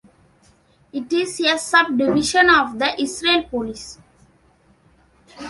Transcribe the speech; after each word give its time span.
It 0.91 1.13
is 1.13 1.39
a 1.41 1.59
subdivision 1.59 2.49
of 2.49 2.79
the 2.79 2.99
Israel 2.99 3.43
Police. 3.43 3.99